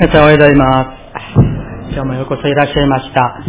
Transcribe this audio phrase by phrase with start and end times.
[0.00, 1.92] 皆さんおはようございます。
[1.92, 3.44] 今日もようこそいらっしゃいました。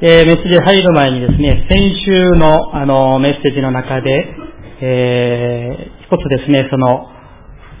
[0.00, 4.32] えー、メッセージ入る前にですね、先週のあのメッセージの中で、
[4.80, 7.10] えー、一つですね、その、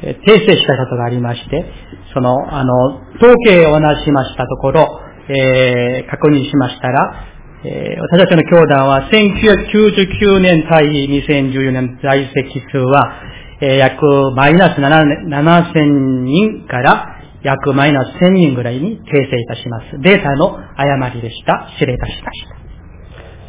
[0.02, 1.64] 訂正したことがありまして、
[2.12, 2.74] その、あの、
[3.22, 7.26] 統計を話しましたところ、えー、確認しましたら、
[7.62, 13.14] えー、私たちの教団は1999年対2014年在籍数は、
[13.60, 17.11] えー、約マイナス7000人から
[17.42, 19.98] 約マイナス1000人ぐらいに訂正いたします。
[20.00, 21.68] データの誤りでした。
[21.74, 22.56] 失礼いたしました。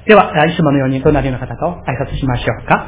[0.06, 2.88] では、いつものように隣の方と挨拶しましょうか。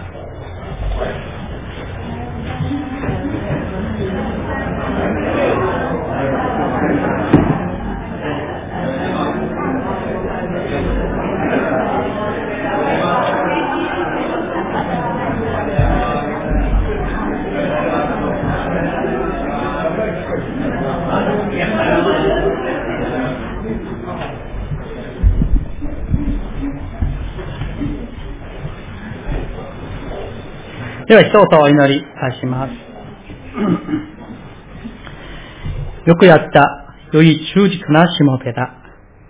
[31.08, 32.72] では一言お祈りいたします。
[36.10, 38.74] よくやった、良い忠実なしもべだ。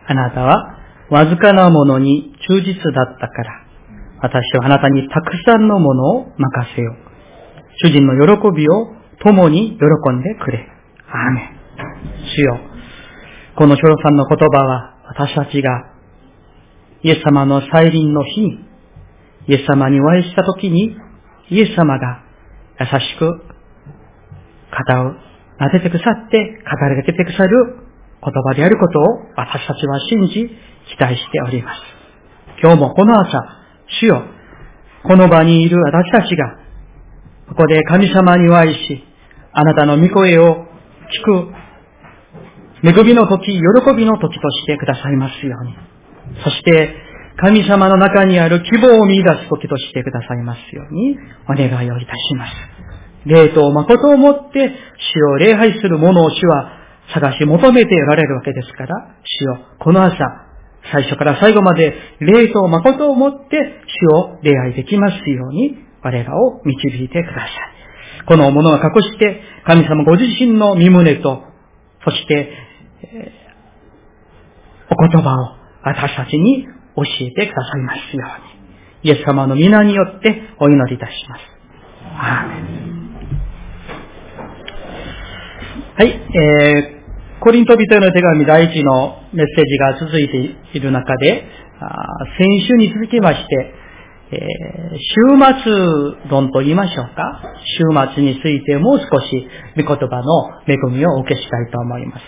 [0.08, 0.78] あなたは、
[1.10, 3.52] わずかなものに忠実だったから、
[4.22, 6.96] 私はあなたにたくさんのものを任せよう。
[7.84, 10.70] 主人の喜びを共に喜んでくれ。
[11.10, 11.50] アーメン。
[12.24, 12.58] 主よ。
[13.58, 15.92] このショロさんの言葉は、私たちが、
[17.04, 18.66] イエス様の再臨の日に、
[19.48, 20.96] イエス様にお会いしたときに、
[21.50, 22.24] イエス様が
[22.80, 23.42] 優しく
[24.72, 25.14] 肩を
[25.60, 27.86] 撫でてくさって語りかけてくさる
[28.24, 29.04] 言葉であることを
[29.36, 30.50] 私たちは信じ
[30.90, 31.82] 期待しております。
[32.62, 33.44] 今日もこの朝、
[34.00, 34.24] 主よ、
[35.04, 36.58] この場にいる私たちが、
[37.50, 39.04] ここで神様にお会いし、
[39.54, 40.66] あなたの御声を
[41.12, 41.54] 聞く、
[42.84, 45.76] 恵みの時、喜びの時としてくださいますように。
[46.44, 46.96] そして、
[47.38, 51.18] 神様の中にある希望を見出す時としてくださいますように
[51.50, 52.52] お願いをいたします。
[53.26, 54.72] 霊と誠をもって
[55.16, 56.72] 主を礼拝する者を主は
[57.14, 60.16] 探し求めておられるわけですから、主よ、この朝、
[60.92, 63.58] 最初から最後まで霊と誠をもって
[63.88, 67.50] 主を礼拝できますように我らを導いてください。
[68.28, 71.44] このものを隠して、神様ご自身の身胸と、
[72.04, 72.50] そして、
[73.02, 78.26] えー、お言葉を私たちに教えてくださいますよ
[79.04, 79.10] うに。
[79.10, 81.42] イエス様の皆によってお祈りいたします。
[82.18, 82.96] アーメン
[85.98, 91.46] はい、えー、コリント人への手紙第一のメッセージが続いている中で、
[92.38, 93.74] 先週に続きまして、
[94.32, 97.44] えー、週末論と言いましょうか。
[97.64, 102.24] 週末についてもう少し御言葉の恵みをお受けしたいと思います。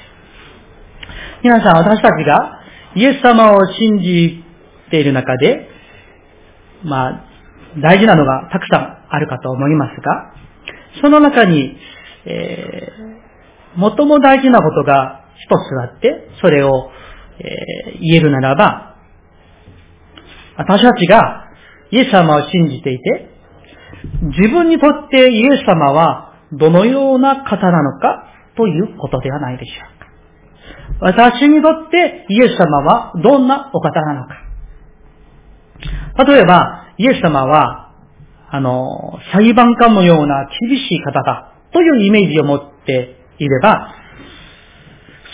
[1.44, 2.62] 皆さん、私たちが
[2.96, 4.44] イエス様を信じ
[4.90, 5.68] ている中で、
[6.84, 7.26] まあ、
[7.82, 10.34] 大事なのがたくさんあるかと思いますが、
[11.02, 11.78] その中に、
[12.26, 16.90] えー、最も大事なことが一つあって、それを、
[17.40, 18.96] えー、言えるならば、
[20.58, 21.46] 私たちが
[21.92, 23.30] イエス様を信じていて、
[24.22, 30.08] 自分にとってイエス様はどのような方なのかということではないでしょうか。
[31.00, 34.47] 私にとってイエス様はどんなお方なのか。
[36.26, 37.92] 例えば、イエス様は、
[38.50, 43.94] あの、裁判官のような厳しい方だというイメージを持っていれば、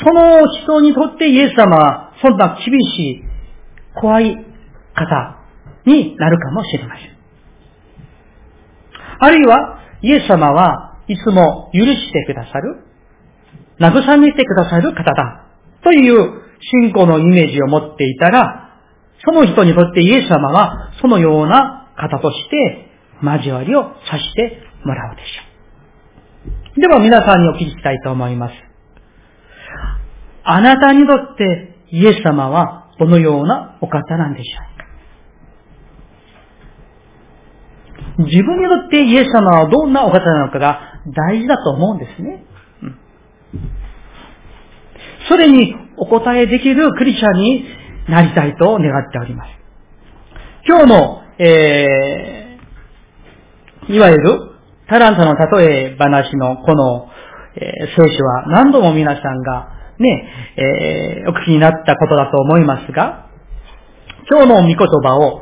[0.03, 3.23] その人にとってイエス様はそんな厳しい、
[3.95, 4.35] 怖い
[4.95, 5.37] 方
[5.85, 7.17] になるかもしれません。
[9.19, 12.83] あるいは、イエス様はいつも許してくださる、
[13.79, 15.45] 慰めてくださる方だ
[15.83, 16.41] という
[16.81, 18.62] 信仰のイメージを持っていたら、
[19.25, 22.89] その人にとってイエス様はそのような方として
[23.21, 25.43] 交わりをさしてもらうでしょ
[26.77, 26.81] う。
[26.81, 28.53] では皆さんにお聞きしたいと思います。
[30.43, 34.57] あなたにとってイエス様はどのようなお方なんでしょ
[38.17, 38.23] うか？
[38.25, 42.43] 自分にとってイエス様はどんなお方なのかが大事だと思うんですね。
[45.29, 47.65] それにお答えできるクリスチャンに
[48.09, 49.49] なりたいと願っております。
[50.67, 54.53] 今日の、えー、いわゆる
[54.87, 57.09] タラントの例え話のこの、
[57.55, 59.69] えー、聖書は何度も皆さんが
[59.99, 63.29] ね、えー、お聞きになったことだと思いますが、
[64.29, 65.41] 今日の御言葉を、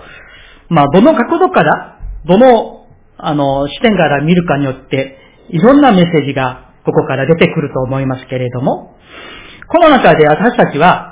[0.69, 2.87] まあ、どの角度から、どの、
[3.17, 5.17] あの、視点から見るかによって、
[5.49, 8.95] いろんなメッセージがここから出てくると思いますけれども、
[9.67, 11.10] この中で私たちは、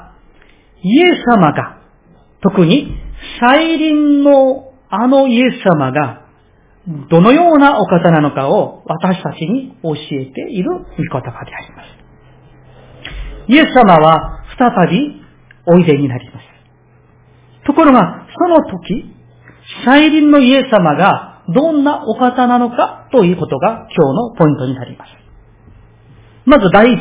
[0.81, 1.79] イエス様が、
[2.41, 2.95] 特に
[3.39, 6.25] 再臨のあのイエス様が、
[7.09, 11.99] どのようなお方なのかを私たちに教えている御言葉であります。
[13.47, 15.21] イエス様は再び
[15.67, 16.45] おいでになります。
[17.65, 19.13] ところが、その時、
[19.85, 25.11] 再臨のイエス様がどんなお方なのかということが今日のポイントになります。
[26.45, 26.99] まず第一、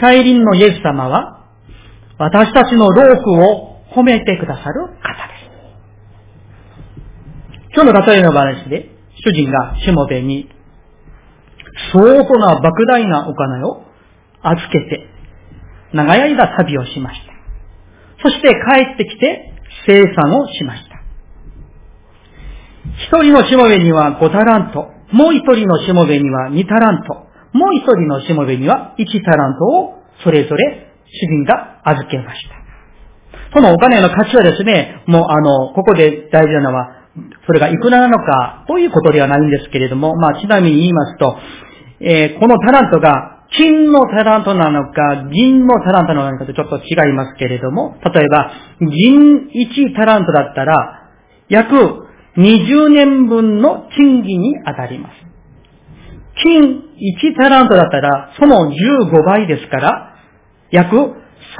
[0.00, 1.39] 再臨のイエス様は
[2.20, 5.50] 私たちの労苦を褒めてくださる方です。
[7.74, 8.90] 今日の例えの話で、
[9.24, 10.50] 主人がしもべに
[11.94, 13.84] 相当な莫大なお金を
[14.42, 15.06] 預けて、
[15.94, 17.32] 長い間旅をしました。
[18.22, 18.54] そして帰
[18.96, 19.54] ってきて
[19.86, 21.00] 生産をしました。
[22.98, 27.14] 一人のしもべには5タラント、もう一人のしもべには2タラント、
[27.56, 32.60] もう一人のしもべには1タラントをそれぞれ主人が預けました。
[33.52, 36.96] そのお金の価値はですね、もうあの、ここで大事なのは、
[37.46, 41.36] それがいくらなのかということではないんですけれども、まあちなみに言いますと、
[42.00, 51.10] えー、このタラントが金のタラントなのか、銀のタラントなのかとちょっと違いますけれども、例えば、銀1タラントだったら、
[51.48, 51.74] 約
[52.36, 55.14] 20年分の賃金に当たります。
[56.42, 60.09] 金1タラントだったら、その15倍ですから、
[60.70, 60.96] 約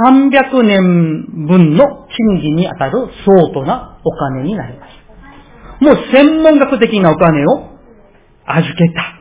[0.04, 5.84] 300年分の賃金に当たる相当なお金になります。
[5.84, 7.70] もう専門学的なお金を
[8.46, 9.16] 預けた。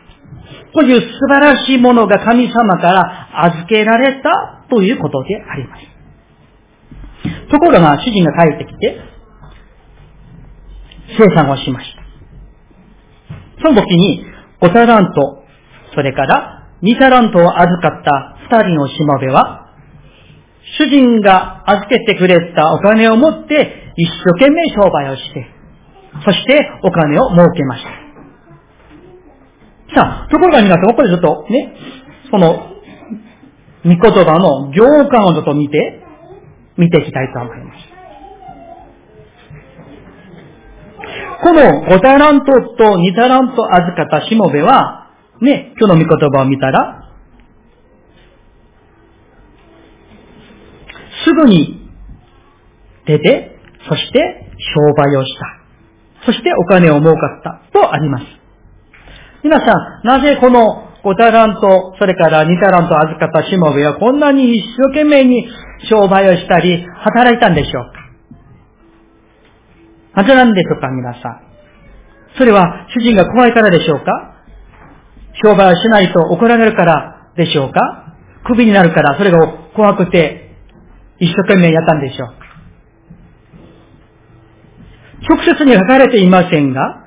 [0.74, 6.00] という素晴らしいものが神様から預けられたということであります。
[7.50, 9.01] ところが主人が帰ってきて、
[11.18, 12.03] 生産をしました。
[13.62, 14.24] その時に
[14.62, 15.44] 5タラント、
[15.95, 19.69] それから2タラントを預かった2人のしもべは、
[20.77, 25.48] 主人が預けてくれたお金を持って一生懸命商売をして、
[26.25, 27.89] そしてお金を儲けました。
[29.95, 31.74] さあ、ところが皆さん、ここでちょっとね、
[32.30, 32.69] その、
[33.83, 36.04] 御言葉の行間をちょっと見て、
[36.77, 38.00] 見ていきたいと思います。
[41.42, 42.45] この5タラント
[42.77, 45.07] と2タラント預かったしもべは、
[45.42, 47.08] ね、今日の御言葉を見たら、
[51.30, 51.88] すぐに
[53.06, 53.56] 出て、
[53.88, 56.26] そして商売をした。
[56.26, 58.26] そしてお金を儲かったとあります。
[59.44, 59.74] 皆さ
[60.04, 65.48] ん、なぜこの5タラント、それから2タラント預かったしもべはこんなに一生懸命に
[65.90, 67.84] 商売をしたり、働いたんでしょう
[70.16, 71.42] かなぜなんでしょうか、皆さん。
[72.38, 74.36] それは主人が怖いからでしょうか
[75.44, 78.16] 商売をしないと怒られるからでしょうか
[78.46, 80.49] クビになるからそれが怖くて
[81.19, 82.50] 一生懸命やったんでしょう
[85.27, 87.06] 直接に書かれていませんが、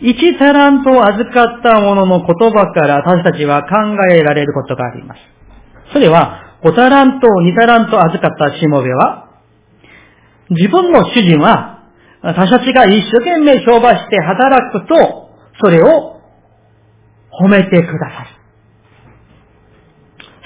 [0.00, 3.68] 一タラントを預かった者の言葉から私たちは考
[4.10, 5.20] えられることがあります。
[5.92, 9.28] それは、5タラントを2タラント預かったしもべは、
[10.50, 11.80] 自分の主人は
[12.22, 15.30] 私たちが一生懸命商売して働くと、
[15.62, 16.20] それを
[17.42, 18.28] 褒めてくださる。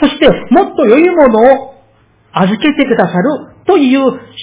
[0.00, 1.73] そして、もっと良いものを
[2.34, 4.00] 預けてくださるという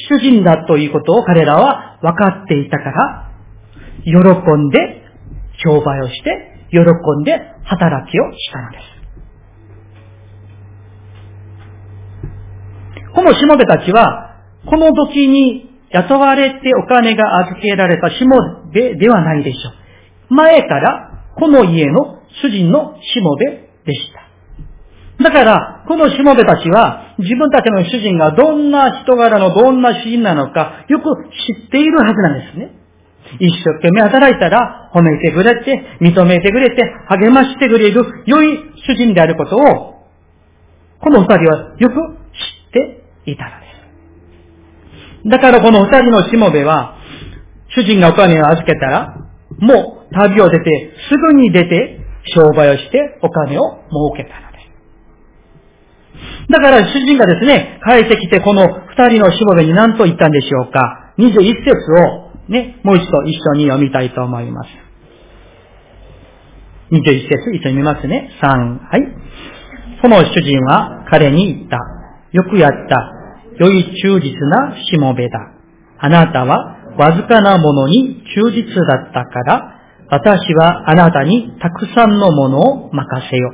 [0.10, 3.32] 主人だということを彼らは分かっていたから、
[4.04, 5.04] 喜んで
[5.64, 9.02] 商売をして、喜んで働きをしたのです。
[13.14, 19.70] このしもべたちは、この時に雇われてお金が預けられたしもべではないでしょ
[20.32, 20.34] う。
[20.34, 23.46] 前からこの家の主人のしもべ
[23.86, 24.21] でした。
[25.24, 31.06] だから、このしもべたちは自分たちの主人がどんな人柄のどんな主人なのかよく
[31.58, 32.82] 知っているはずなんですね。
[33.40, 39.62] 一生懸命働いたら褒めてくれて、認めてくれて、励ましてくれる良い主人であることを、
[41.00, 41.98] この二人はよく知
[42.70, 43.68] っていたので
[45.24, 45.30] す。
[45.30, 46.98] だからこの二人のしもべは、
[47.76, 49.16] 主人がお金を預けたら、
[49.60, 52.00] もう旅を出て、すぐに出て、
[52.36, 54.51] 商売をしてお金を儲けたの。
[56.50, 61.14] だから主人がですね、帰ってきてこの二人のしもべに何と言ったんでしょうか。
[61.18, 61.32] 21
[61.64, 61.72] 節
[62.18, 64.70] をね、もう一度一緒に読みたいと思います。
[66.92, 68.30] 21節一緒に見ますね。
[68.42, 69.02] 3、はい。
[70.02, 71.78] その主人は彼に言った。
[72.32, 73.12] よくやった。
[73.58, 75.40] 良い忠実なしもべだ。
[76.00, 79.78] あなたはわずかなものに忠実だったから、
[80.10, 83.54] 私はあなたにたくさんのものを任せよ。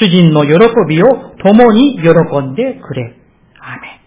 [0.00, 0.52] 主人の喜
[0.88, 1.06] びを
[1.42, 2.08] 共に喜
[2.40, 3.16] んでくれ。
[3.60, 4.00] アメ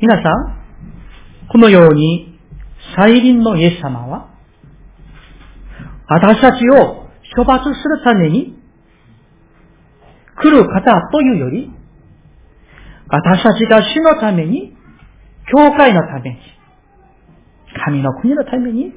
[0.00, 2.38] 皆さん、このように、
[2.96, 4.30] 再臨のイエス様は、
[6.08, 7.06] 私たちを
[7.36, 8.56] 処罰するために、
[10.36, 11.70] 来る方というより、
[13.08, 14.74] 私たちが死のために、
[15.52, 16.36] 教会のために、
[17.84, 18.94] 神の国のために、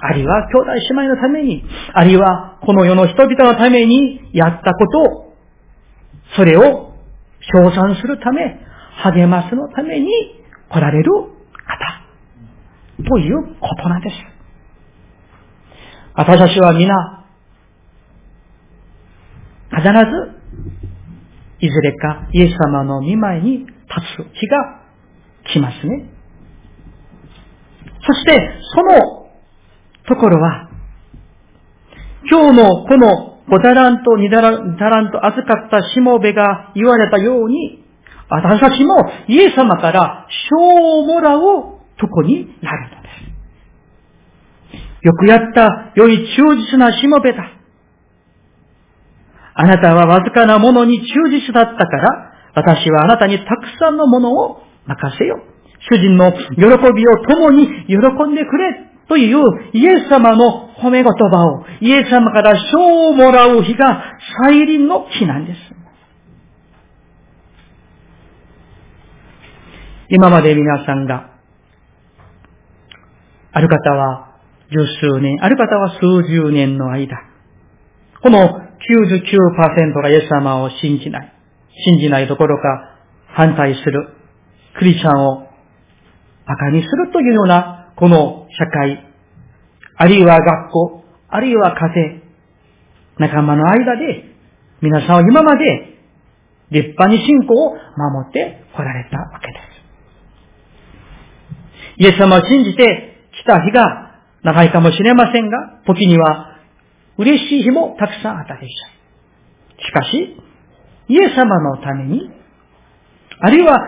[0.00, 5.23] あるいは兄弟姉妹のために、あるいはこの世の人々のためにやったことを、
[6.36, 6.94] それを
[7.40, 8.60] 称賛するため、
[9.02, 10.08] 励ますのために
[10.68, 14.16] 来られる方、ということなんです。
[16.14, 16.94] 私たちは皆、
[19.70, 20.44] 必ず、
[21.60, 23.70] いずれかイエス様の見舞いに立
[24.16, 24.82] つ日が
[25.52, 26.10] 来ますね。
[28.06, 28.38] そして、
[28.74, 29.24] その
[30.06, 30.68] ところは、
[32.30, 37.84] 今日のこの5タラント、2タラント預かったしもべが言われたように、
[38.28, 38.96] 私たちも
[39.28, 41.40] イエス様から賞をもらう
[41.98, 43.08] とこになるので
[44.72, 44.84] す。
[45.02, 47.44] よくやった良い忠実なしもべだ。
[49.56, 55.42] あなたはわずかなものに忠実だったから、私はあなたにたくさんのものを任せよ。
[55.90, 59.38] 主人の喜びを共に喜んでくれという
[59.72, 64.02] イエス様の褒め言葉を、イエス様から賞をもらう日が
[64.44, 65.58] 再臨の日なんです。
[70.08, 71.30] 今まで皆さんが、
[73.52, 74.34] ある方は
[74.70, 77.16] 十数年、ある方は数十年の間、
[78.22, 81.32] この99%がイエス様を信じない、
[81.86, 84.14] 信じないどころか反対する
[84.78, 85.48] クリスチャンを
[86.46, 89.04] 馬鹿にするというようなこの社会、
[89.96, 92.18] あるいは学校、あるいは家
[93.18, 94.24] 庭、仲間の間で、
[94.80, 95.94] 皆さんは今まで
[96.70, 99.74] 立派に信仰を守ってこられたわけです。
[101.96, 106.58] イエス様を信じて来た日が長いかもしれませんが、時には
[107.18, 108.66] 嬉しい日もたくさんあったでしょ
[109.78, 109.82] う。
[109.82, 110.36] しかし、
[111.08, 112.30] イエス様のために、
[113.40, 113.78] あるいは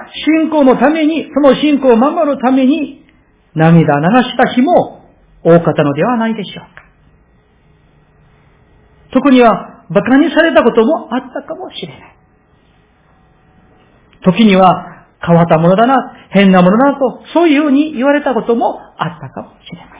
[0.40, 3.05] 信仰のために、その信仰を守るために、
[3.56, 5.00] 涙流した日も
[5.42, 6.84] 多かったのではないでしょうか。
[9.12, 12.16] 特には馬鹿にされたこともあったかもしれない。
[14.22, 15.94] 時には変わったものだな、
[16.30, 19.92] 変なものだなと、そういうふうに言われたこともあったかもしれま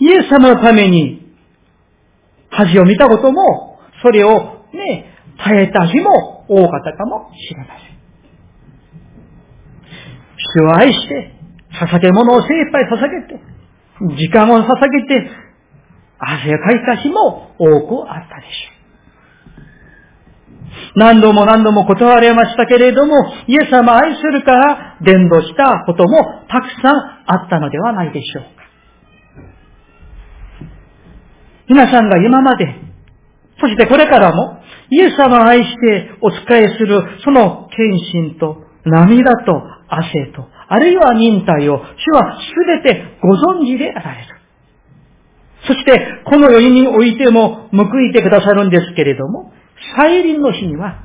[0.00, 0.08] せん。
[0.08, 1.36] イエス様のために
[2.50, 7.91] 恥を見たことも、それをね、耐えた日も多かったかもしれません。
[10.54, 11.32] 主を愛して、
[11.80, 13.40] 捧げ物を精一杯捧げて、
[14.16, 15.30] 時間を捧げて、
[16.18, 18.82] 汗をかいた日も多くあったでしょう。
[20.96, 23.14] 何度も何度も断られましたけれども、
[23.46, 26.18] イエス様愛するから伝道したことも
[26.48, 28.62] たくさんあったのではないでしょうか。
[31.68, 32.66] 皆さんが今まで、
[33.60, 34.58] そしてこれからも、
[34.90, 37.92] イエス様を愛してお仕えするその献
[38.32, 39.62] 身と涙と
[39.94, 44.26] 汗と、あるいは忍耐を主はすべてご存知であられる。
[45.66, 49.52] そして、この世においても報いてくださるんですけれども、
[49.96, 51.04] 再臨の日には、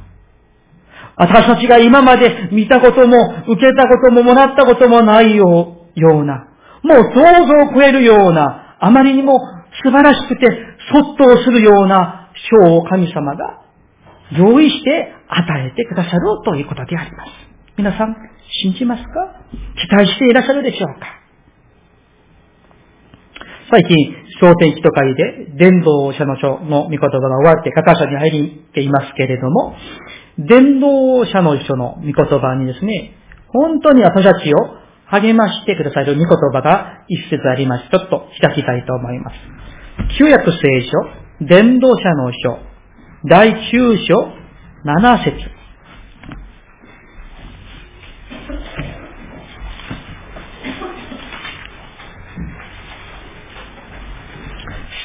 [1.17, 3.17] 私たちが今まで見たことも、
[3.47, 6.47] 受けたことも、もらったこともないような、
[6.83, 9.39] もう想像を超えるような、あまりにも
[9.83, 10.47] 素晴らしくて、
[10.91, 12.29] そっとするような
[12.65, 13.61] 賞を神様が
[14.31, 17.31] 用意して与えてくださるということであります。
[17.77, 18.15] 皆さん、
[18.63, 19.09] 信じますか？
[19.87, 21.07] 期待していらっしゃるでしょうか？
[23.69, 28.29] 最近、小天気と会で、伝道者の書の御言葉が終わって、書か書に入
[28.69, 29.75] っていますけれども、
[30.37, 33.11] 伝道者の書の御言葉にですね、
[33.49, 34.57] 本当に私たちを
[35.07, 37.89] 励ましてくださる御言葉が一節あります。
[37.89, 39.35] ちょっと開きたいと思います。
[40.17, 40.57] 旧約聖
[41.41, 42.59] 書、伝道者の書、
[43.25, 44.31] 第9章、
[44.85, 45.56] 7節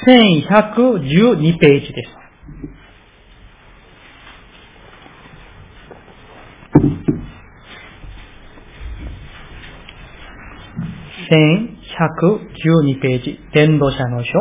[0.04, 2.22] 1112ページです。
[11.30, 14.32] 1112ページ、伝道者の書、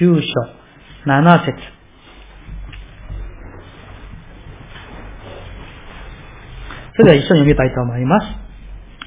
[0.00, 0.30] 9章、
[1.06, 1.58] 7節
[6.96, 8.26] それでは一緒に読みたいと思います。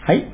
[0.05, 0.27] はい。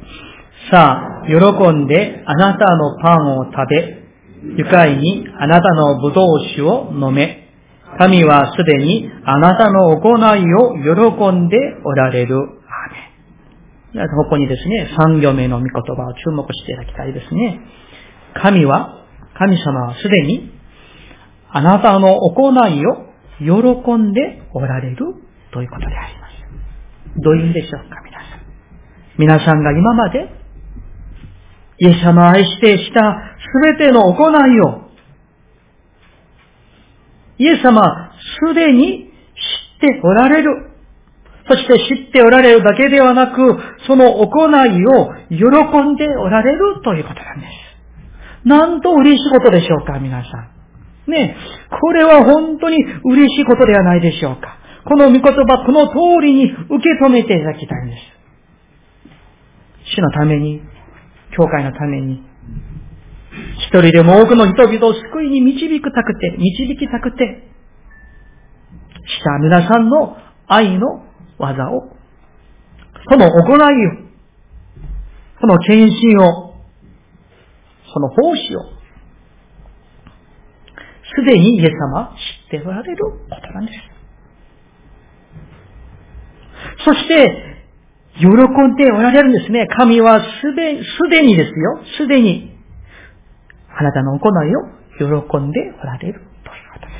[0.72, 1.36] さあ、喜
[1.74, 3.99] んであなたのパンを食べ、
[4.42, 7.50] 愉快にあなたの葡萄酒を飲め、
[7.98, 12.36] 神はすでにあなたの行いを喜んでおられる。
[12.36, 14.08] アーメン。
[14.16, 17.60] ここにですね、三行目の御言葉を注目していただきたいですね。
[18.36, 20.52] 神は、神様はすでに
[21.52, 24.98] あなたの行いを喜んでおられる
[25.52, 26.34] ということであります。
[27.22, 28.40] どういう意味でしょうか、皆さん。
[29.18, 30.30] 皆さんが今まで、
[31.80, 34.90] イエス様を愛してしたすべての行いを、
[37.38, 38.12] イエス様は
[38.48, 39.12] すでに
[39.80, 40.70] 知っておられる。
[41.48, 48.48] そして知っておられるだけではなく、その行いを喜んでおられるということなんです。
[48.48, 50.30] なんと嬉しいことでしょうか、皆さ
[51.08, 51.12] ん。
[51.12, 51.36] ね
[51.82, 54.58] これは本当に嬉しいことではないでしょうか。
[54.86, 58.20] この御言葉、この通りに受け止めていただきたいんです。
[59.96, 60.62] 主のために、
[61.36, 62.24] 教会のために、
[63.32, 67.48] 一人でも多くの人々を救いに導くたくて、導きたくて、
[69.06, 70.18] した皆さんの
[70.48, 71.04] 愛の
[71.38, 71.96] 技を、
[73.10, 73.92] その行いを、
[75.42, 76.56] その献身を、
[77.94, 78.60] その奉仕を、
[81.16, 82.16] すでにイエス様は
[82.52, 84.00] 知っておられることなんです。
[86.86, 87.50] そして、
[88.20, 89.68] 喜んでおられるんですね。
[89.78, 91.80] 神はすで、すでにですよ。
[91.98, 92.59] すでに、
[93.80, 96.24] あなたの行いを喜んでおられるという
[96.74, 97.00] ことです。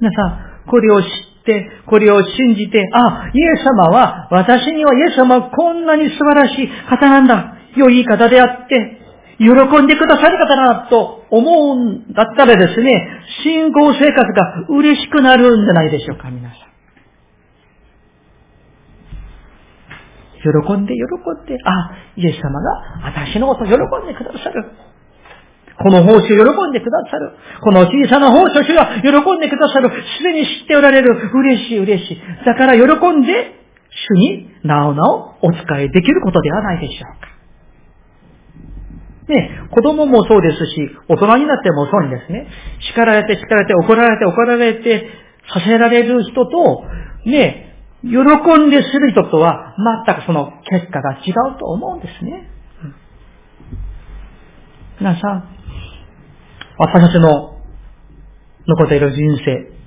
[0.00, 0.26] 皆さ
[0.64, 1.08] ん、これを知っ
[1.44, 7.54] て、これを信じて、あ、イエス様は、私にはイエス様はこんなに素晴らしい方なんだ。
[7.76, 8.98] 良い方であって、
[9.36, 13.08] 喜んでくださる方だなと思うんだったらですね、
[13.44, 16.67] 信仰生活が嬉しくなるんじゃないでしょうか、皆さん。
[20.42, 21.02] 喜んで喜
[21.42, 23.76] んで、あ、イエス様が私のこと喜ん
[24.06, 24.70] でくださる。
[25.78, 27.32] この奉仕を喜んでくださる。
[27.62, 29.90] この小さな奉仕を主が喜んでくださる。
[30.18, 31.14] すでに知っておられる。
[31.32, 32.20] 嬉しい嬉しい。
[32.44, 33.54] だから喜んで、
[34.10, 37.28] 主になおなおお使いできることではないでしょうか。
[39.28, 42.48] ね、子供もそうですし、大人になってもそうですね、
[42.80, 45.08] 叱られて叱られて怒られて怒られて
[45.52, 46.84] させられる人と、
[47.26, 47.67] ね、
[48.02, 49.74] 喜んでする人とは
[50.06, 52.50] 全くその結果が違うと思うんですね。
[55.00, 55.48] 皆さん、
[56.78, 57.60] 私たちの
[58.66, 59.78] 残っている人生、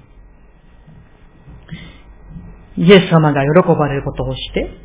[2.77, 4.77] イエス様が喜ばれることをして、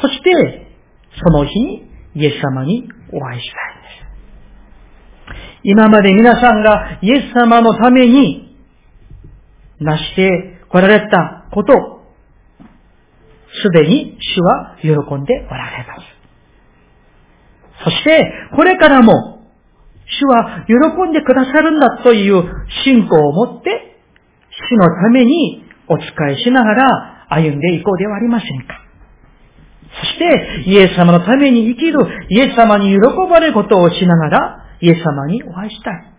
[0.00, 0.76] そして、
[1.24, 5.52] その日にイエス様にお会いしたいんです。
[5.64, 8.58] 今まで皆さんがイエス様のために
[9.78, 12.01] 成して来られたこと、
[13.60, 16.12] すでに主は喜んでおられます。
[17.84, 19.12] そして、これからも、
[20.06, 22.44] 主は喜んでくださるんだという
[22.84, 23.96] 信仰を持って、
[24.70, 28.82] 主のためにお仕えしながら歩んでいこうではありませんか。
[30.00, 31.98] そして、イエス様のために生きる、
[32.30, 36.12] イエス様に喜ばれることをしながら、イエス様にお会いしたい。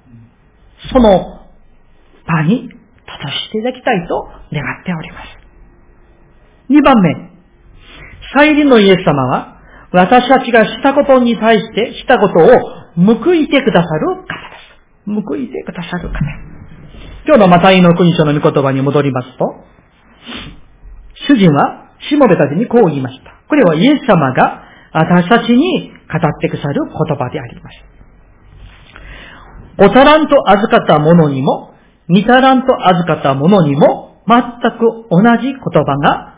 [0.92, 1.42] その
[2.28, 2.74] 場に立
[3.06, 5.43] たせていただきたいと願っております。
[6.70, 7.34] 2番目、
[8.36, 9.60] 再臨のイエス様は、
[9.92, 12.48] 私たちがしたことに対して、したことを
[12.96, 15.28] 報いてくださる方です。
[15.28, 16.20] 報いてくださる方。
[17.26, 19.56] 今日のマタイの国書の御言葉に戻りますと、
[21.28, 23.34] 主人は、しもべたちにこう言いました。
[23.48, 27.94] これはイエス様が私たちに語ってくださる言葉であります。
[29.78, 31.74] おたらんと預かった者にも、
[32.10, 34.38] 二たらんと預かった者にも、全
[34.78, 36.33] く同じ言葉が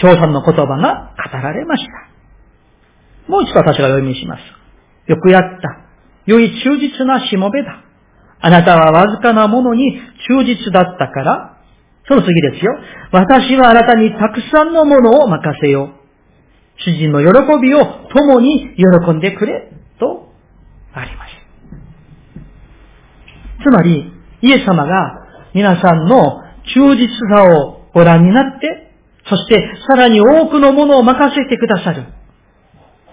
[0.00, 1.90] 賞賛の言葉が語られました。
[3.28, 4.40] もう一度私が読みします。
[5.10, 5.86] よくやった。
[6.26, 7.82] 良い忠実なしもべだ。
[8.40, 11.56] あなたはわずかなものに忠実だったから、
[12.08, 12.72] その次ですよ。
[13.12, 15.90] 私はあなたにたくさんのものを任せよう。
[16.78, 20.30] 主人の喜びを共に喜んでくれ、と
[20.92, 21.30] あります。
[23.64, 26.42] つまり、イエス様が皆さんの
[26.74, 28.85] 忠実さをご覧になって、
[29.28, 32.04] そして、さらに多くのものを任せてくださる。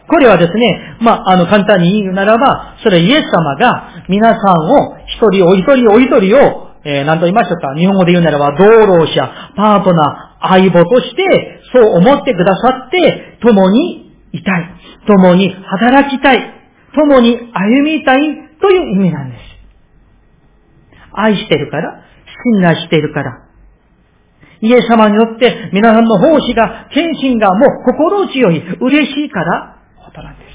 [0.08, 14.76] これはですね、まあ、あの、簡単に言うならば、それイエス様が皆さんを、一人お一人お一人を、えー、何と言いましょうか、日本語で言うならば、道路者、パートナー、相棒として、そう思ってくださって、共にいたい。
[15.08, 16.54] 共に働きたい。
[16.94, 18.20] 共に歩みたい
[18.62, 19.42] という意味なんです。
[21.14, 22.04] 愛してるから、
[22.54, 23.43] 信頼してるから、
[24.64, 30.48] イエス様によって皆さんの奉仕が、献身がもう心強い、嬉しいからことなんです。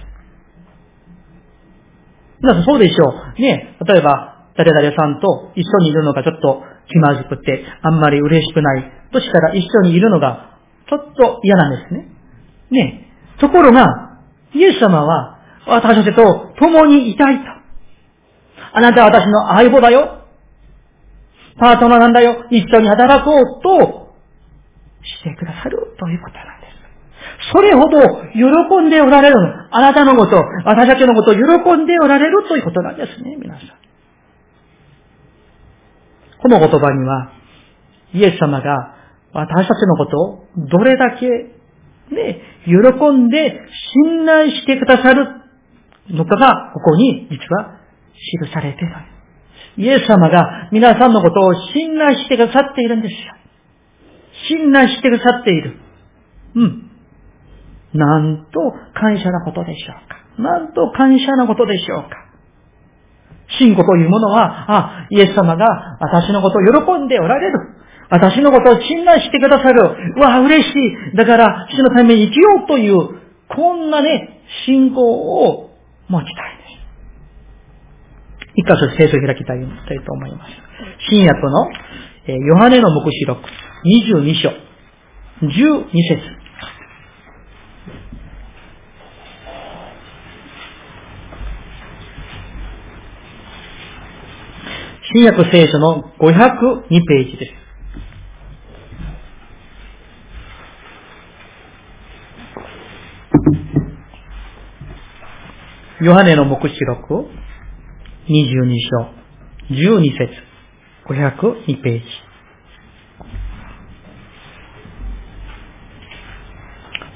[2.41, 3.41] 皆さんそうでしょう。
[3.41, 8.93] ね、例えば、誰々さんと一緒にいるのがちょっと気まずくて、あんまり嬉しくない。
[9.13, 10.57] としたら一緒にいるのが
[10.89, 12.09] ちょっと嫌なんですね。
[12.71, 14.21] ねところが、
[14.55, 17.43] イエス様は私たちと共にいたいと。
[18.73, 20.25] あなたは私の相棒だよ。
[21.59, 22.45] パートナーなんだよ。
[22.51, 24.15] 一緒に働こうと
[25.03, 27.53] してくださるということなんです。
[27.53, 27.99] それほど
[28.33, 29.77] 喜んでおられるの。
[29.77, 33.69] あなたのこと、私たちのことを喜んでおられるということなんですね、皆さん。
[36.41, 37.33] この言葉には、
[38.15, 38.95] イエス様が
[39.33, 41.27] 私たちのことをどれだけ
[42.11, 43.61] ね、喜んで
[43.95, 45.27] 信頼してくださる
[46.11, 47.79] のかが、ここに実は
[48.15, 49.18] 記されている。
[49.79, 53.19] イエス様が皆さんのことを信頼してくださっているんですよ。
[54.49, 55.77] 信頼してくださっている。
[56.57, 56.91] うん。
[57.95, 58.61] なんと
[58.95, 60.43] 感謝なことでしょうか。
[60.43, 62.29] なんと感謝なことでしょうか。
[63.59, 65.67] 信仰というものは、あ、イエス様が
[66.01, 67.59] 私のことを喜んでおられる。
[68.11, 69.97] 私のことを信頼してくださる。
[70.17, 70.73] うわ、嬉し
[71.13, 71.17] い。
[71.17, 75.71] だから、主のために生きようという、こんなね、信仰を
[76.09, 76.58] 持ちたい。
[78.59, 79.61] 一箇所聖書を開きたい
[80.05, 80.51] と思います。
[81.09, 81.71] 新約の、
[82.27, 83.41] えヨハネの目視録、
[83.85, 84.49] 22章、
[85.47, 86.39] 12節。
[95.15, 97.53] 新約聖書の502ページです。
[106.05, 107.29] ヨハネの目視録、
[108.29, 109.09] 22章、
[109.75, 110.29] 12節、
[111.09, 112.05] 502ページ。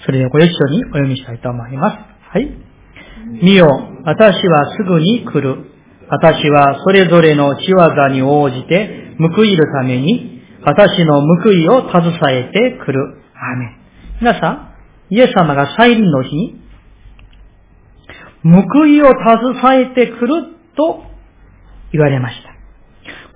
[0.06, 1.96] それではご一緒にお読みしたいと思います。
[2.30, 2.50] はい。
[3.42, 3.68] 見よ、
[4.04, 5.66] 私はすぐに来る。
[6.08, 13.18] 私はそれぞれの仕業に応じて報いるために、私の報いを携えてくる。
[13.34, 13.76] アメ
[14.18, 16.62] 皆さん、イエス様が再臨の日に、
[18.44, 21.02] 報いを携えてくると
[21.92, 22.50] 言われました。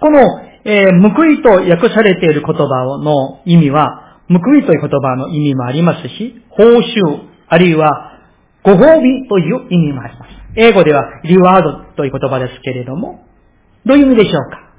[0.01, 0.20] この、
[0.64, 2.64] えー、報いと訳されている言葉
[3.03, 6.81] の意味は、報いという言葉の意味もありますし、報酬、
[7.49, 8.18] あるいは
[8.64, 10.31] ご褒美という意味もあります。
[10.57, 13.27] 英語ではリワードという言葉ですけれども、
[13.85, 14.70] どういう意味でしょうか？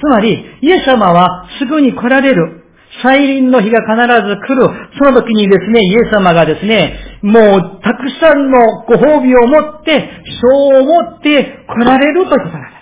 [0.00, 2.64] つまり、イエス様はすぐに来られる。
[3.02, 3.96] 再臨の日が必
[4.28, 4.68] ず来る。
[4.98, 10.08] その時にですね、イエス様がですね、もうたくさんのご褒美を持って、
[10.40, 12.76] 賞を持って来られるということなんで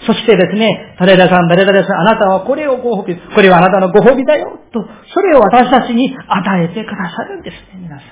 [0.00, 0.06] す。
[0.06, 8.08] そしてですね、誰々さん、誰々さん、あなたはこれをご褒美、これはあなたのご褒美だよ、と、それを私たちに与えてくださるんですね、皆さん。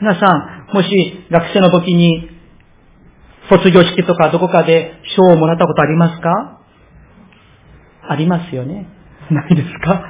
[0.00, 0.32] 皆さ
[0.72, 2.28] ん、もし学生の時に
[3.48, 6.58] 卒業式とかどこかで賞をもらったことありますか？
[8.08, 8.88] ありますよね。
[9.32, 10.04] ないですか？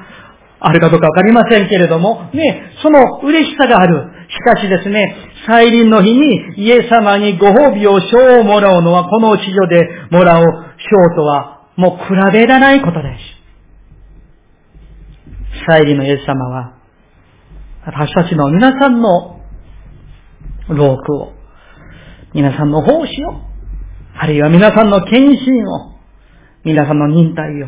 [0.65, 4.11] あるかどうかわかりませんけれども、ね、その嬉しさがある。
[4.29, 13.17] しかしですね、再臨の日にイエス様にご褒美を賞をもらうのは、この地上でもらう賞とは、もう比べらないことで
[15.53, 15.65] す。
[15.67, 16.75] 再臨のイエス様は、
[17.85, 19.41] 私たちの皆さんの
[20.69, 21.33] 労苦を、
[22.33, 23.41] 皆さんの奉仕を、
[24.15, 25.35] あるいは皆さんの献身
[25.67, 25.91] を、
[26.63, 27.67] 皆さんの忍耐を、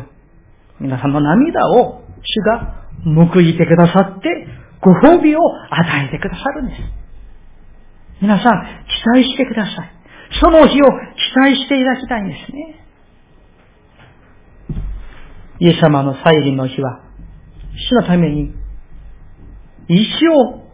[0.80, 4.46] 皆さんの涙を主が報いてくださって、
[4.80, 5.38] ご褒美を
[5.70, 6.80] 与えてくださるんです。
[8.20, 9.92] 皆さん、期待してください。
[10.40, 12.82] その日を期待していただきたいんですね。
[15.60, 17.00] イエス様の再臨の日は、
[17.90, 18.54] 主のために、
[19.88, 20.66] 一生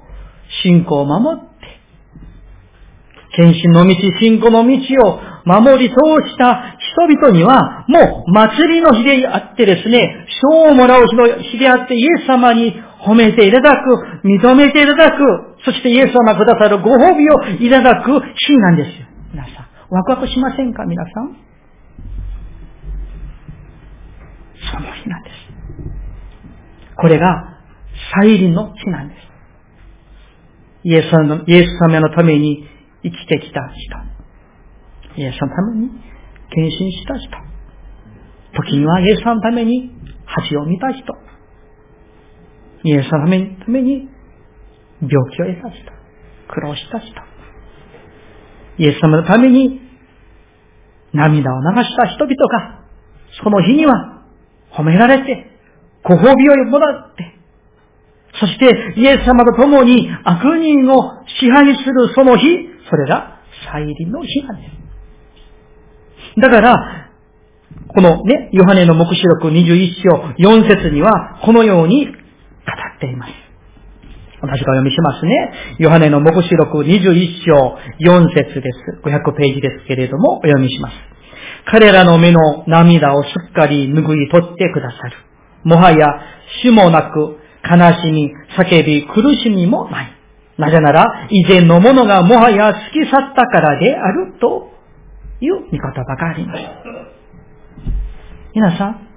[0.62, 1.52] 信仰を守って
[3.36, 4.72] 献身の道、信仰の道
[5.08, 5.96] を守り通
[6.30, 12.74] した人々には、もう祭りの日であってですね、賞をもらう日の日であって、イエス様に
[13.04, 15.16] 褒めていただく、認めていただく、
[15.64, 19.06] そしてイエス様くださるご褒美をいただく日なんですよ。
[19.32, 19.54] 皆さん、
[19.90, 20.84] ワクワクしませんか？
[20.84, 21.36] 皆さん
[24.72, 25.34] その日なんです。
[26.96, 27.58] これが、
[28.20, 29.18] 再臨の日なんです。
[30.84, 32.66] イエス様のイエス様のために
[33.02, 33.60] 生きてきた
[35.14, 35.20] 人。
[35.20, 35.90] イエス様のために
[36.54, 37.28] 献身した人。
[38.54, 39.90] 時にはイエスのために
[40.26, 41.14] 恥を見た人。
[42.84, 44.08] イエスのためにために
[45.00, 45.92] 病気を得た人。
[46.48, 47.08] 苦労した人。
[48.78, 49.80] イエス様のために
[51.12, 52.84] 涙を流した人々が、
[53.42, 54.24] その日には
[54.76, 55.50] 褒められて、
[56.04, 57.38] ご褒美をもらって、
[58.40, 62.44] そしてイエス様と共に悪人を支配するその日、
[62.88, 64.81] それが再臨の日なんです。
[66.38, 67.02] だから、
[67.94, 73.32] このね、ヨハネの目視録21章4節には、このように語っています。
[74.40, 75.52] 私が読みしますね。
[75.78, 79.00] ヨハネの目視録21章4節です。
[79.04, 80.94] 500ページですけれども、お読みします。
[81.70, 85.16] 彼らの目の涙をすっかり拭い取ってくださる。
[85.64, 86.06] もはや
[86.62, 90.12] 死もなく、悲しみ、叫び、苦しみもない。
[90.58, 94.71] なぜなら、以前のものがもはや過ぎ去ったからであると
[95.42, 96.60] いう見言葉があります。
[98.54, 99.08] 皆さん、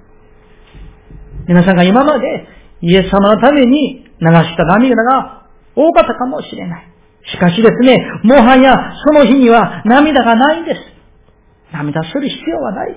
[1.46, 2.48] 皆さんが今まで
[2.82, 6.92] イエス様のために流した涙が多かったかもしれない。
[7.32, 10.80] しかしですね、もはやその日には涙がないんです。
[11.72, 12.96] 涙する必要はない。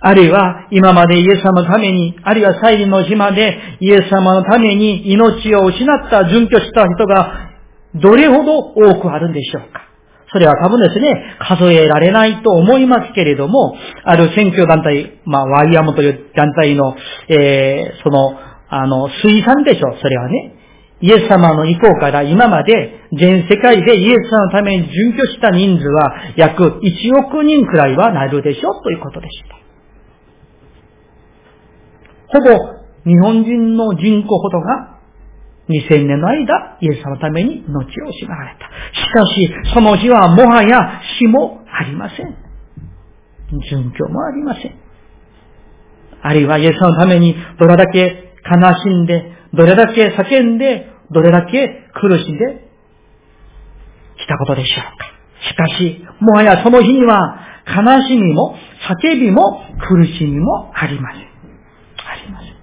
[0.00, 7.47] あるいは今までイエス様のために、あるいは祭臨の日までイエス様のために命を失った殉居した人が
[8.00, 9.88] どれほど多くあるんでしょうか？
[10.30, 16.94] それは多分ですね、数えられないと思いますけれども、ある選挙団体、まあ、ワイヤムという団体の、
[17.28, 20.54] えー、その、あの、推算でしょう、それはね。
[21.00, 29.56] イエス様の意向から今まで全世界でイエス様のために準拠した人数は約1億人くらいはなるでしょうということでした。
[32.26, 32.48] ほぼ
[33.04, 34.97] 日本人の人口ほどが
[35.68, 38.66] 2000年の間、イエス様のために命を失われた。
[38.94, 42.48] しかし、その日はもはや死もありません。
[43.70, 44.74] 殉教もありません。
[46.22, 52.68] あるいはイエス様のためにどれだけ悲しんで、どれだけ叫んで、どれだけ苦しんで
[54.18, 55.18] きたことでしょうか。
[55.48, 58.56] しかし、もはやその日には悲しみも
[59.02, 59.42] 叫びも
[59.88, 61.22] 苦しみもありません。
[61.22, 62.58] ありません。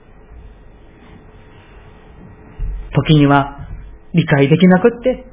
[2.95, 3.67] 時には
[4.13, 5.25] 理解できなくって、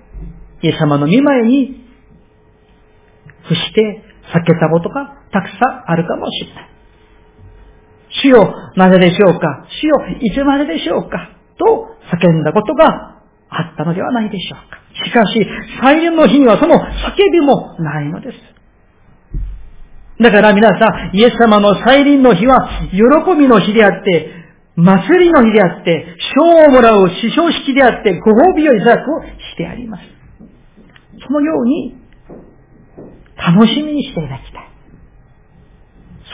[0.62, 1.87] イエス様の見前に
[3.42, 4.03] 伏して
[4.35, 6.68] 避けたことがたくさんあるかもしれない。
[8.22, 9.66] 主よ、なぜでしょうか？
[9.68, 11.31] 主よ、いつまででしょうか？
[11.59, 14.79] と叫んだことがあったのではないでしょうか。
[15.05, 15.46] しかし、
[15.83, 16.81] 再臨の日にはその叫
[17.33, 18.38] びもないのです。
[20.22, 24.41] だから皆さん、イエス様の再臨の日は喜びの日であって、
[24.76, 30.04] 祭りの日であって、賞をもらう師匠式であって、ご褒美をいただくをしてあります。
[31.26, 31.96] そのように、
[33.37, 34.72] 楽しみにしていただきたい。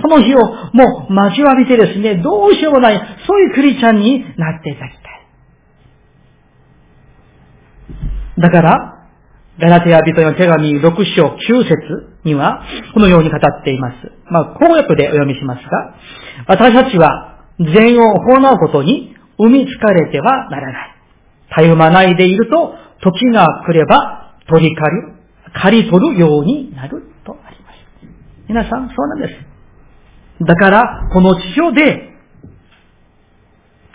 [0.01, 0.39] その日を
[0.75, 5.09] もう待ちわびてですね、どうしようもない、そういうクリスチャンになっていただきたい。
[8.39, 8.95] だから、
[9.59, 11.75] ガラテヤ人の手紙6章9節
[12.23, 12.63] には、
[12.95, 13.97] このように語っています。
[14.31, 15.95] まあ、公約でお読みしますが、
[16.47, 17.28] 私たちは
[17.59, 20.95] 善を行うことに生みつかれてはならない。
[21.51, 25.03] たゆまないでいると、時が来れば取り借り、
[25.61, 27.77] 借り取るようになるとあります。
[28.49, 30.45] 皆さん、そうなんです。
[30.45, 32.11] だから、この地上で、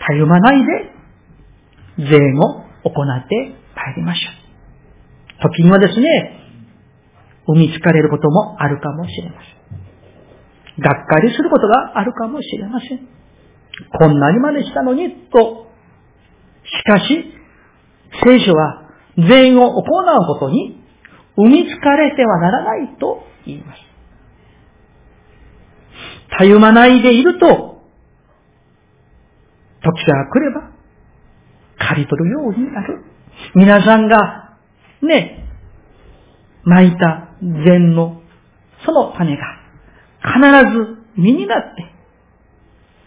[0.05, 5.49] たゆまないで、善を行って帰りましょう。
[5.51, 6.39] 時にはですね、
[7.45, 10.81] 生みつかれることもあるかもしれません。
[10.81, 13.22] がっかりすることがあるかもしれません。
[13.97, 15.67] こんなにまでしたのに、と。
[16.65, 17.33] しかし、
[18.23, 18.83] 聖書は
[19.17, 19.83] 善を行う
[20.27, 20.79] ことに
[21.35, 23.79] 生みつかれてはならないと言います。
[26.37, 27.81] たゆまないでいると、
[29.81, 30.71] 時が来れば、
[31.77, 33.03] 刈り取るようになる。
[33.55, 34.57] 皆さんが、
[35.01, 35.45] ね、
[36.63, 38.21] 巻いた善の、
[38.85, 39.43] その種が、
[40.23, 40.39] 必
[40.71, 41.92] ず実になって、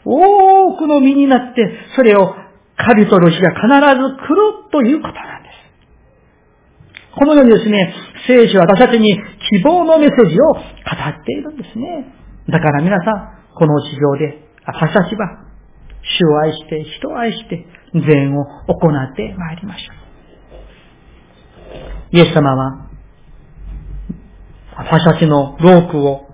[0.09, 2.35] 多くの実になって、それを
[2.77, 5.57] 刈り取る日が必ず来るということなんです。
[7.19, 7.93] このようにですね、
[8.29, 9.19] 聖書は私たちに
[9.51, 10.63] 希望のメッセージを語っ
[11.25, 12.15] ているんですね。
[12.49, 15.45] だから皆さん、この地上で、私たちは、
[16.03, 19.93] 主を愛して、人を愛して、善を行ってまいりましょ
[22.13, 22.17] う。
[22.17, 22.87] イエス様は、
[24.77, 26.27] 私たちのロークを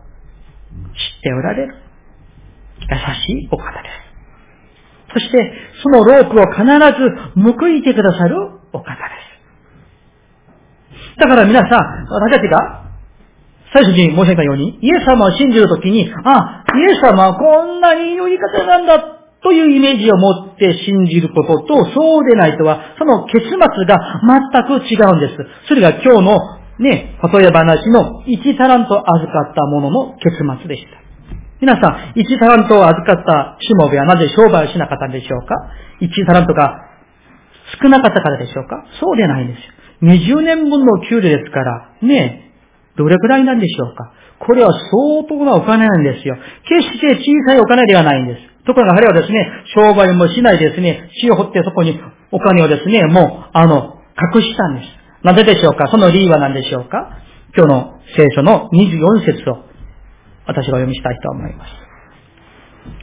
[0.92, 1.76] 知っておられる。
[2.92, 4.02] 優しいお方です。
[5.14, 5.52] そして、
[5.82, 6.70] そのロープを必ず
[7.42, 8.36] 報いてくださる
[8.72, 8.98] お方で
[11.16, 11.20] す。
[11.20, 12.82] だから皆さん、私たちが、
[13.74, 19.00] 最初に申し上げたように、イエス様を信じるときに、あ、イエス様はこんなに良い方なんだ
[19.42, 24.20] というイメージを持って信じることと、そうでないとは、その結末が
[24.52, 25.68] 全く違うんです。
[25.68, 26.38] それが今日の
[26.78, 31.01] ね、例え話の1タラント預かったものの結末でした。
[31.62, 35.54] 皆さん、1タラントを預かったしもべはなぜ商売をしなかったんでしょうか
[36.02, 36.90] ?1 タラントが
[37.80, 38.84] 少なかったからでしょうか？
[38.98, 40.42] そうでないんですよ。
[40.42, 42.50] 20年分の給料ですから、ね
[42.98, 44.12] どれくらいなんでしょうか？
[44.40, 46.34] これは相当なお金なんですよ。
[46.66, 48.40] 決して小さいお金ではないんです。
[48.66, 51.96] ところが彼はですね、商売もしないですね、血を掘ってそこに
[52.32, 54.02] お金をですね、もう、あの、
[54.34, 54.88] 隠したんです。
[55.22, 55.86] なぜでしょうか？
[55.92, 57.18] その理由は何でしょうか？
[57.56, 59.70] 今日の聖書の24節を
[60.46, 61.70] 私がお読みしたいと思います。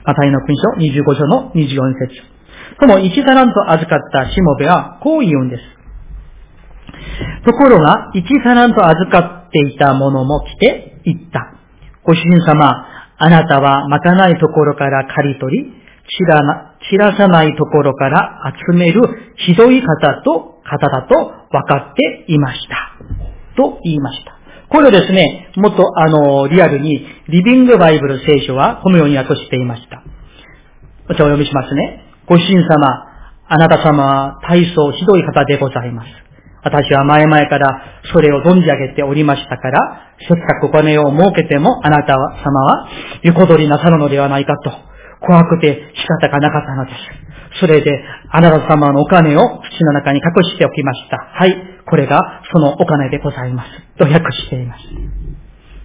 [0.03, 2.39] アタイの君書25章の24節
[2.79, 5.79] その1タラント預かったしもべはこう言うんです。
[7.45, 11.53] ところが、1タラント預かっていた者も来て言った。
[12.03, 12.85] ご主人様、
[13.17, 15.73] あなたはまかないところから刈り取り、
[16.09, 19.01] 散らな散らさないところから集める
[19.35, 21.15] ひどい方と方だと
[21.51, 22.95] 分かっていました。
[23.55, 24.38] と言いました。
[24.69, 30.03] これをですね、もっとあの、リアルに、リビングバイブル聖書はこのように訳していました。
[31.09, 32.05] お茶をお読みしますね。
[32.27, 33.09] ご主人様、
[33.47, 36.09] あなた様は大層ひどい方でございます。
[36.61, 37.81] 私は前々から
[38.13, 42.89] それを存じ上げておりましたから、せっかくお金を設けてもあなた様は
[43.23, 44.71] 横取りなさるのではないかと、
[45.25, 47.59] 怖くて仕方がなかったのです。
[47.61, 51.17] それで、あなた様のお金を土の中に隠しておきました。
[51.17, 51.55] はい、
[51.87, 53.88] これがそのお金でございます。
[53.99, 54.81] と訳しています。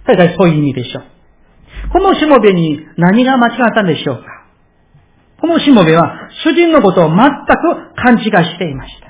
[0.07, 1.03] 大体そういう意味でしょう。
[1.91, 4.23] このしもべに何が間違ったんでしょうか
[5.41, 8.23] このしもべは主人のことを全く勘違い
[8.53, 9.05] していました。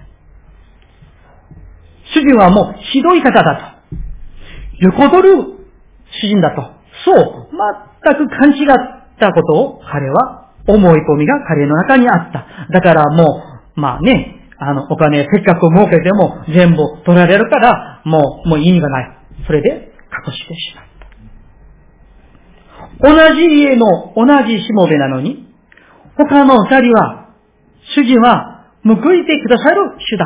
[2.14, 3.98] 主人はもうひどい方だと。
[4.80, 5.36] 横取る
[6.22, 6.62] 主人だと。
[7.06, 7.50] そう、
[8.04, 12.68] 全く勘違ったことを彼は思い込みが彼の中にあった。
[12.72, 13.44] だからも
[13.76, 19.18] う、まあね、あの、お金せっかく儲けても全部取られるから、もう、もう意味がない。
[19.46, 19.92] それで
[20.28, 20.86] 隠してしまっ
[23.00, 23.30] た。
[23.30, 25.46] 同じ家の同じしもべなのに、
[26.18, 27.30] 他の二人は、
[27.96, 30.26] 主人は報いてくださる主だ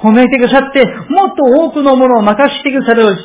[0.00, 0.06] と。
[0.08, 3.16] 褒めてくださって、もっと多くのものを任せてくださる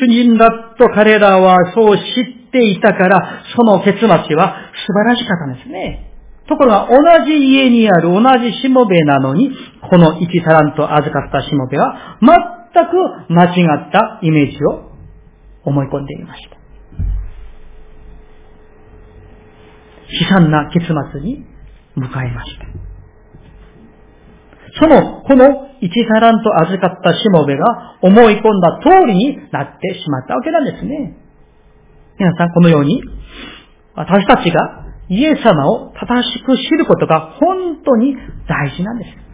[0.00, 2.04] 主人だと彼らはそう知っ
[2.52, 6.07] ていたから、その結末は素晴らしかったんですね。
[6.48, 9.50] ところが同じ家にある同じしもべなのに、
[9.90, 14.90] この一タラント預かったしもべは、全く間違ったイメージを
[15.64, 16.56] 思い込んでいました。
[20.10, 21.44] 悲惨な結末に
[21.96, 22.66] 迎えました。
[24.80, 31.16] その、この一タラント預かったしもべが思い込んだ通りになってしまったわけなんですね。
[32.18, 33.02] 皆さん、このように、
[33.94, 38.14] 私たちがイエス様を正しく知ることが本当に
[38.46, 39.28] 大事なんです。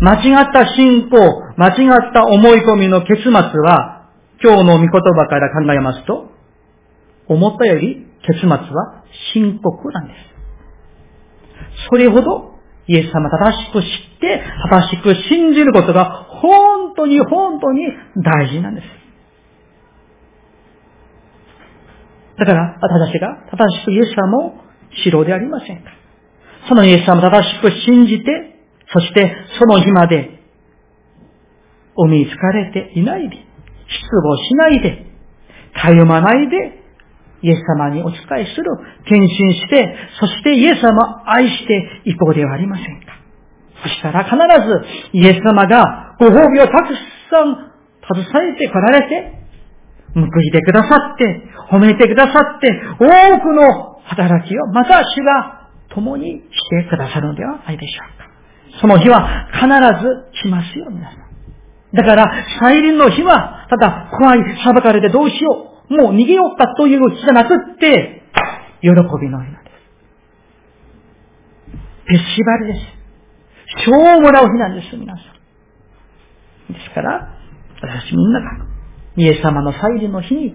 [0.00, 1.16] 間違った信仰、
[1.56, 4.10] 間違った思い込みの結末は、
[4.42, 6.30] 今日の御言葉から考えますと、
[7.28, 10.32] 思ったより結末は深刻なんです。
[11.90, 12.52] それほど
[12.88, 13.88] イエス様正しく知っ
[14.20, 17.86] て、正しく信じることが本当に本当に
[18.16, 19.01] 大事なんです。
[22.38, 24.54] だから、私たちが正しくイエス様を
[25.04, 25.90] 知ろうでありませんか。
[26.68, 28.58] そのイエス様を正しく信じて、
[28.92, 30.40] そしてその日まで、
[31.94, 33.42] お見つかれていないで、失
[34.22, 35.06] 望しないで、
[35.74, 36.82] たゆまないで、
[37.42, 38.64] イエス様にお仕えする、
[39.06, 43.22] 献身して、そしてイエス様を愛していこうではありませんか。
[43.82, 46.94] そしたら必ずイエス様がご褒美をたく
[47.30, 47.72] さん
[48.24, 49.42] 携えて来られて、
[50.14, 58.32] 報いてくださって、褒めてくださって、多くの働きをまた主が共にしてくださるのではないでしょうか。
[58.80, 61.22] その日は必ず来ますよ、皆さん。
[61.94, 62.24] だから、
[62.60, 65.94] 再臨の日は、ただ怖い、裁かれてどうしよう。
[65.94, 68.22] もう逃げよったという日じゃなくって、
[68.80, 69.72] 喜びの日なんです。
[72.06, 73.02] フェスティバルです。
[73.84, 75.22] 賞をもらう日なんです、皆さ
[76.70, 76.72] ん。
[76.72, 77.28] ですから、
[77.82, 78.71] 私みんなが、
[79.16, 80.54] イエス様の再臨の日に、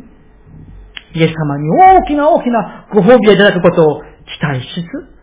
[1.13, 4.07] イエス様に大きな大きなご褒美をいただくことを期
[4.41, 5.17] 待しつつ、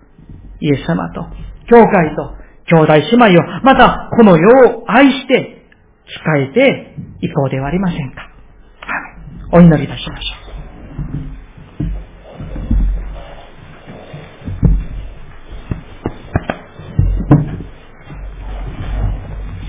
[0.60, 1.22] イエス様と、
[1.68, 2.36] 教会と、
[2.66, 5.62] 兄弟姉妹を、またこの世を愛して、
[6.06, 8.30] 使えていこうではありませんか。
[9.52, 10.44] お祈りいたしましょう。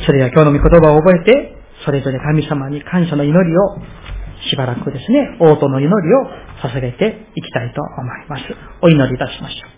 [0.06, 1.56] それでは今日の御言葉を覚えて、
[1.86, 3.78] それぞれ神様に感謝の祈りを
[4.50, 7.92] しばらくですね、応答の祈りを捧げていきたいと思
[8.26, 8.44] います。
[8.82, 9.75] お祈りいたしましょう。